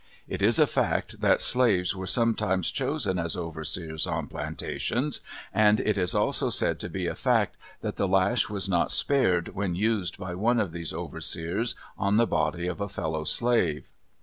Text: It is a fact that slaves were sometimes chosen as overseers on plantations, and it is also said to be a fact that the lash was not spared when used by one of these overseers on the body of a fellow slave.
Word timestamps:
It 0.27 0.41
is 0.41 0.57
a 0.57 0.65
fact 0.65 1.21
that 1.21 1.41
slaves 1.41 1.95
were 1.95 2.07
sometimes 2.07 2.71
chosen 2.71 3.19
as 3.19 3.37
overseers 3.37 4.07
on 4.07 4.25
plantations, 4.25 5.21
and 5.53 5.79
it 5.79 5.95
is 5.95 6.15
also 6.15 6.49
said 6.49 6.79
to 6.79 6.89
be 6.89 7.05
a 7.05 7.13
fact 7.13 7.55
that 7.81 7.97
the 7.97 8.07
lash 8.07 8.49
was 8.49 8.67
not 8.67 8.89
spared 8.89 9.49
when 9.49 9.75
used 9.75 10.17
by 10.17 10.33
one 10.33 10.59
of 10.59 10.71
these 10.71 10.91
overseers 10.91 11.75
on 11.99 12.17
the 12.17 12.25
body 12.25 12.65
of 12.65 12.81
a 12.81 12.89
fellow 12.89 13.25
slave. 13.25 13.87